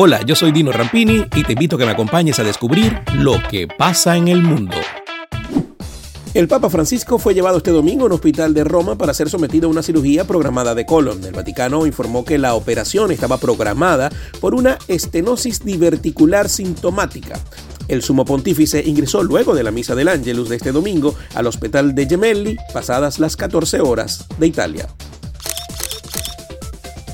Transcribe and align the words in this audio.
Hola, 0.00 0.22
yo 0.24 0.36
soy 0.36 0.52
Dino 0.52 0.70
Rampini 0.70 1.24
y 1.34 1.42
te 1.42 1.54
invito 1.54 1.74
a 1.74 1.78
que 1.80 1.84
me 1.84 1.90
acompañes 1.90 2.38
a 2.38 2.44
descubrir 2.44 3.00
lo 3.14 3.42
que 3.50 3.66
pasa 3.66 4.16
en 4.16 4.28
el 4.28 4.44
mundo. 4.44 4.76
El 6.34 6.46
Papa 6.46 6.70
Francisco 6.70 7.18
fue 7.18 7.34
llevado 7.34 7.56
este 7.56 7.72
domingo 7.72 8.04
a 8.04 8.06
un 8.06 8.12
hospital 8.12 8.54
de 8.54 8.62
Roma 8.62 8.96
para 8.96 9.12
ser 9.12 9.28
sometido 9.28 9.66
a 9.66 9.72
una 9.72 9.82
cirugía 9.82 10.22
programada 10.22 10.76
de 10.76 10.86
colon. 10.86 11.24
El 11.24 11.32
Vaticano 11.32 11.84
informó 11.84 12.24
que 12.24 12.38
la 12.38 12.54
operación 12.54 13.10
estaba 13.10 13.38
programada 13.38 14.08
por 14.40 14.54
una 14.54 14.78
estenosis 14.86 15.64
diverticular 15.64 16.48
sintomática. 16.48 17.40
El 17.88 18.04
sumo 18.04 18.24
pontífice 18.24 18.84
ingresó 18.86 19.24
luego 19.24 19.52
de 19.56 19.64
la 19.64 19.72
misa 19.72 19.96
del 19.96 20.06
Ángelus 20.06 20.48
de 20.48 20.54
este 20.54 20.70
domingo 20.70 21.16
al 21.34 21.48
hospital 21.48 21.96
de 21.96 22.06
Gemelli, 22.06 22.56
pasadas 22.72 23.18
las 23.18 23.36
14 23.36 23.80
horas 23.80 24.26
de 24.38 24.46
Italia. 24.46 24.86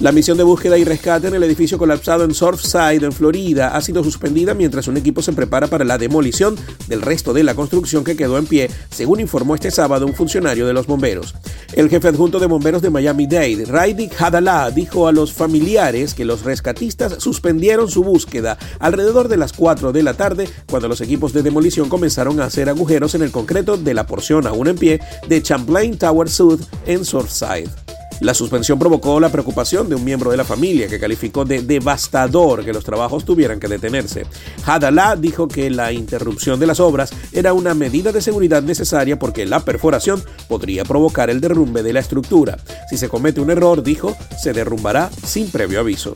La 0.00 0.12
misión 0.12 0.38
de 0.38 0.44
búsqueda 0.44 0.78
y 0.78 0.84
rescate 0.84 1.26
en 1.26 1.34
el 1.34 1.42
edificio 1.42 1.76
colapsado 1.76 2.22
en 2.22 2.32
Surfside, 2.32 3.02
en 3.02 3.10
Florida, 3.10 3.74
ha 3.74 3.80
sido 3.80 4.04
suspendida 4.04 4.54
mientras 4.54 4.86
un 4.86 4.96
equipo 4.96 5.22
se 5.22 5.32
prepara 5.32 5.66
para 5.66 5.84
la 5.84 5.98
demolición 5.98 6.54
del 6.86 7.02
resto 7.02 7.32
de 7.32 7.42
la 7.42 7.56
construcción 7.56 8.04
que 8.04 8.16
quedó 8.16 8.38
en 8.38 8.46
pie, 8.46 8.70
según 8.90 9.18
informó 9.18 9.56
este 9.56 9.72
sábado 9.72 10.06
un 10.06 10.14
funcionario 10.14 10.68
de 10.68 10.72
los 10.72 10.86
bomberos. 10.86 11.34
El 11.72 11.90
jefe 11.90 12.06
adjunto 12.06 12.38
de 12.38 12.46
bomberos 12.46 12.80
de 12.80 12.90
Miami-Dade, 12.90 13.64
Raidik 13.66 14.14
Hadallah, 14.22 14.70
dijo 14.70 15.08
a 15.08 15.12
los 15.12 15.32
familiares 15.32 16.14
que 16.14 16.24
los 16.24 16.44
rescatistas 16.44 17.16
suspendieron 17.18 17.90
su 17.90 18.04
búsqueda 18.04 18.56
alrededor 18.78 19.26
de 19.26 19.36
las 19.36 19.52
4 19.52 19.90
de 19.90 20.02
la 20.04 20.14
tarde 20.14 20.48
cuando 20.70 20.86
los 20.86 21.00
equipos 21.00 21.32
de 21.32 21.42
demolición 21.42 21.88
comenzaron 21.88 22.40
a 22.40 22.44
hacer 22.44 22.68
agujeros 22.68 23.16
en 23.16 23.22
el 23.22 23.32
concreto 23.32 23.76
de 23.76 23.94
la 23.94 24.06
porción 24.06 24.46
aún 24.46 24.68
en 24.68 24.76
pie 24.76 25.00
de 25.28 25.42
Champlain 25.42 25.98
Tower 25.98 26.30
South 26.30 26.60
en 26.86 27.04
Surfside. 27.04 27.87
La 28.20 28.34
suspensión 28.34 28.78
provocó 28.78 29.20
la 29.20 29.30
preocupación 29.30 29.88
de 29.88 29.94
un 29.94 30.04
miembro 30.04 30.30
de 30.30 30.36
la 30.36 30.44
familia 30.44 30.88
que 30.88 30.98
calificó 30.98 31.44
de 31.44 31.62
devastador 31.62 32.64
que 32.64 32.72
los 32.72 32.84
trabajos 32.84 33.24
tuvieran 33.24 33.60
que 33.60 33.68
detenerse. 33.68 34.26
Hadallah 34.66 35.16
dijo 35.16 35.46
que 35.46 35.70
la 35.70 35.92
interrupción 35.92 36.58
de 36.58 36.66
las 36.66 36.80
obras 36.80 37.12
era 37.32 37.52
una 37.52 37.74
medida 37.74 38.10
de 38.12 38.22
seguridad 38.22 38.62
necesaria 38.62 39.18
porque 39.18 39.46
la 39.46 39.60
perforación 39.60 40.22
podría 40.48 40.84
provocar 40.84 41.30
el 41.30 41.40
derrumbe 41.40 41.82
de 41.82 41.92
la 41.92 42.00
estructura. 42.00 42.58
Si 42.90 42.96
se 42.96 43.08
comete 43.08 43.40
un 43.40 43.50
error, 43.50 43.82
dijo, 43.82 44.16
se 44.40 44.52
derrumbará 44.52 45.10
sin 45.24 45.50
previo 45.50 45.80
aviso. 45.80 46.12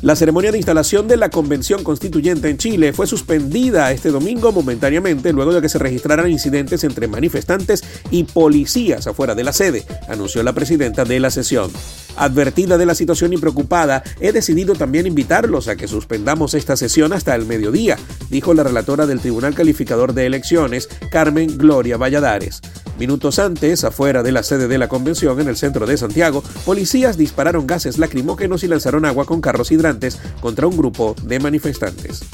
La 0.00 0.14
ceremonia 0.14 0.52
de 0.52 0.58
instalación 0.58 1.08
de 1.08 1.16
la 1.16 1.28
Convención 1.28 1.82
Constituyente 1.82 2.48
en 2.48 2.56
Chile 2.56 2.92
fue 2.92 3.08
suspendida 3.08 3.90
este 3.90 4.12
domingo 4.12 4.52
momentáneamente 4.52 5.32
luego 5.32 5.52
de 5.52 5.60
que 5.60 5.68
se 5.68 5.80
registraran 5.80 6.30
incidentes 6.30 6.84
entre 6.84 7.08
manifestantes 7.08 7.82
y 8.12 8.22
policías 8.22 9.08
afuera 9.08 9.34
de 9.34 9.42
la 9.42 9.52
sede, 9.52 9.84
anunció 10.08 10.44
la 10.44 10.52
presidenta 10.52 11.04
de 11.04 11.18
la 11.18 11.32
sesión. 11.32 11.72
Advertida 12.16 12.78
de 12.78 12.86
la 12.86 12.94
situación 12.94 13.32
y 13.32 13.38
preocupada, 13.38 14.04
he 14.20 14.30
decidido 14.30 14.74
también 14.74 15.08
invitarlos 15.08 15.66
a 15.66 15.74
que 15.74 15.88
suspendamos 15.88 16.54
esta 16.54 16.76
sesión 16.76 17.12
hasta 17.12 17.34
el 17.34 17.44
mediodía, 17.44 17.96
dijo 18.30 18.54
la 18.54 18.62
relatora 18.62 19.04
del 19.04 19.18
Tribunal 19.18 19.54
Calificador 19.54 20.14
de 20.14 20.26
Elecciones, 20.26 20.88
Carmen 21.10 21.58
Gloria 21.58 21.96
Valladares. 21.96 22.60
Minutos 22.98 23.38
antes, 23.38 23.84
afuera 23.84 24.24
de 24.24 24.32
la 24.32 24.42
sede 24.42 24.66
de 24.66 24.76
la 24.76 24.88
convención 24.88 25.40
en 25.40 25.46
el 25.46 25.56
centro 25.56 25.86
de 25.86 25.96
Santiago, 25.96 26.42
policías 26.64 27.16
dispararon 27.16 27.66
gases 27.66 27.96
lacrimógenos 27.96 28.64
y 28.64 28.68
lanzaron 28.68 29.04
agua 29.04 29.24
con 29.24 29.40
carros 29.40 29.70
hidrantes 29.70 30.18
contra 30.40 30.66
un 30.66 30.76
grupo 30.76 31.14
de 31.22 31.38
manifestantes. 31.38 32.24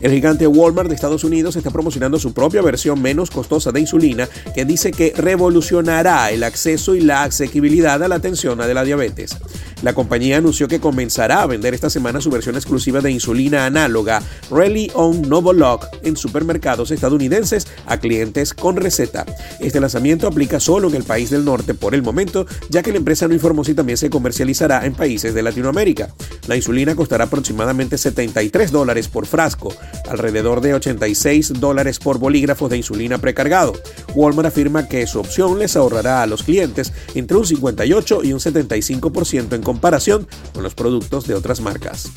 El 0.00 0.10
gigante 0.10 0.48
Walmart 0.48 0.88
de 0.88 0.96
Estados 0.96 1.22
Unidos 1.22 1.54
está 1.54 1.70
promocionando 1.70 2.18
su 2.18 2.32
propia 2.32 2.60
versión 2.60 3.00
menos 3.00 3.30
costosa 3.30 3.70
de 3.70 3.80
insulina 3.80 4.28
que 4.52 4.64
dice 4.64 4.90
que 4.90 5.12
revolucionará 5.16 6.32
el 6.32 6.42
acceso 6.42 6.96
y 6.96 7.00
la 7.00 7.22
asequibilidad 7.22 8.02
a 8.02 8.08
la 8.08 8.16
atención 8.16 8.58
de 8.58 8.74
la 8.74 8.82
diabetes. 8.82 9.36
La 9.82 9.94
compañía 9.94 10.38
anunció 10.38 10.68
que 10.68 10.80
comenzará 10.80 11.42
a 11.42 11.46
vender 11.46 11.74
esta 11.74 11.90
semana 11.90 12.20
su 12.20 12.30
versión 12.30 12.54
exclusiva 12.54 13.00
de 13.00 13.10
insulina 13.10 13.66
análoga 13.66 14.22
Rally 14.48 14.92
on 14.94 15.22
Novolock 15.28 15.88
en 16.04 16.16
supermercados 16.16 16.92
estadounidenses 16.92 17.66
a 17.86 17.98
clientes 17.98 18.54
con 18.54 18.76
receta. 18.76 19.26
Este 19.58 19.80
lanzamiento 19.80 20.28
aplica 20.28 20.60
solo 20.60 20.88
en 20.88 20.94
el 20.94 21.02
país 21.02 21.30
del 21.30 21.44
norte 21.44 21.74
por 21.74 21.96
el 21.96 22.02
momento, 22.02 22.46
ya 22.70 22.82
que 22.82 22.92
la 22.92 22.98
empresa 22.98 23.26
no 23.26 23.34
informó 23.34 23.64
si 23.64 23.74
también 23.74 23.98
se 23.98 24.08
comercializará 24.08 24.86
en 24.86 24.94
países 24.94 25.34
de 25.34 25.42
Latinoamérica. 25.42 26.14
La 26.46 26.54
insulina 26.54 26.94
costará 26.94 27.24
aproximadamente 27.24 27.98
73 27.98 28.70
dólares 28.70 29.08
por 29.08 29.26
frasco, 29.26 29.74
alrededor 30.08 30.60
de 30.60 30.74
86 30.74 31.54
dólares 31.58 31.98
por 31.98 32.18
bolígrafo 32.18 32.68
de 32.68 32.76
insulina 32.76 33.18
precargado. 33.18 33.72
Walmart 34.14 34.48
afirma 34.48 34.86
que 34.86 35.06
su 35.08 35.18
opción 35.18 35.58
les 35.58 35.76
ahorrará 35.76 36.22
a 36.22 36.26
los 36.26 36.44
clientes 36.44 36.92
entre 37.14 37.36
un 37.36 37.46
58 37.46 38.22
y 38.22 38.32
un 38.32 38.38
75% 38.38 39.54
en 39.54 39.62
comparación 39.72 40.28
con 40.52 40.62
los 40.62 40.74
productos 40.74 41.26
de 41.26 41.34
otras 41.34 41.62
marcas. 41.62 42.10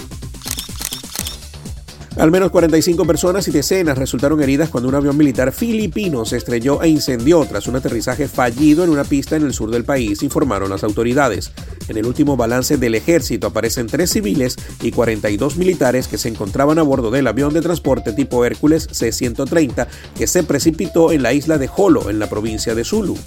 Al 2.17 2.31
menos 2.31 2.51
45 2.51 3.05
personas 3.05 3.47
y 3.47 3.51
decenas 3.51 3.97
resultaron 3.97 4.41
heridas 4.41 4.69
cuando 4.69 4.89
un 4.89 4.95
avión 4.95 5.15
militar 5.15 5.53
filipino 5.53 6.25
se 6.25 6.35
estrelló 6.35 6.81
e 6.81 6.89
incendió 6.89 7.45
tras 7.45 7.67
un 7.67 7.77
aterrizaje 7.77 8.27
fallido 8.27 8.83
en 8.83 8.89
una 8.89 9.05
pista 9.05 9.37
en 9.37 9.43
el 9.43 9.53
sur 9.53 9.71
del 9.71 9.85
país, 9.85 10.21
informaron 10.21 10.69
las 10.69 10.83
autoridades. 10.83 11.51
En 11.87 11.97
el 11.97 12.05
último 12.05 12.35
balance 12.35 12.77
del 12.77 12.95
ejército 12.95 13.47
aparecen 13.47 13.87
tres 13.87 14.11
civiles 14.11 14.57
y 14.81 14.91
42 14.91 15.55
militares 15.55 16.09
que 16.09 16.17
se 16.17 16.27
encontraban 16.27 16.79
a 16.79 16.83
bordo 16.83 17.09
del 17.09 17.27
avión 17.27 17.53
de 17.53 17.61
transporte 17.61 18.11
tipo 18.11 18.43
Hércules 18.43 18.87
C-130 18.91 19.87
que 20.17 20.27
se 20.27 20.43
precipitó 20.43 21.13
en 21.13 21.23
la 21.23 21.33
isla 21.33 21.57
de 21.57 21.67
Jolo, 21.67 22.09
en 22.09 22.19
la 22.19 22.29
provincia 22.29 22.75
de 22.75 22.83
Zulu. 22.83 23.17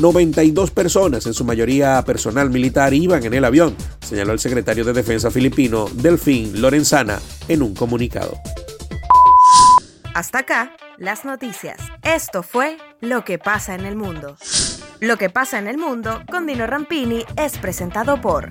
92 0.00 0.70
personas, 0.70 1.26
en 1.26 1.34
su 1.34 1.44
mayoría 1.44 2.02
personal 2.04 2.50
militar, 2.50 2.94
iban 2.94 3.24
en 3.24 3.34
el 3.34 3.44
avión, 3.44 3.76
señaló 4.00 4.32
el 4.32 4.38
secretario 4.38 4.84
de 4.84 4.92
Defensa 4.92 5.30
filipino, 5.30 5.86
Delfín 5.92 6.60
Lorenzana, 6.60 7.20
en 7.48 7.62
un 7.62 7.74
comunicado. 7.74 8.38
Hasta 10.14 10.40
acá, 10.40 10.72
las 10.98 11.24
noticias. 11.24 11.78
Esto 12.02 12.42
fue 12.42 12.78
Lo 13.00 13.24
que 13.24 13.38
pasa 13.38 13.74
en 13.74 13.86
el 13.86 13.96
mundo. 13.96 14.36
Lo 15.00 15.16
que 15.16 15.30
pasa 15.30 15.58
en 15.58 15.68
el 15.68 15.78
mundo 15.78 16.22
con 16.30 16.46
Dino 16.46 16.66
Rampini 16.66 17.24
es 17.36 17.58
presentado 17.58 18.20
por 18.20 18.50